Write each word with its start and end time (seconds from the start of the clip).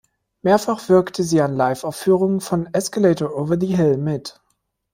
Mehrfach 0.41 0.89
wirkte 0.89 1.21
sie 1.23 1.41
an 1.41 1.55
Live-Aufführungen 1.55 2.41
von 2.41 2.65
"Escalator 2.73 3.35
Over 3.37 3.59
the 3.61 3.67
Hill" 3.67 3.97
mit. 3.97 4.41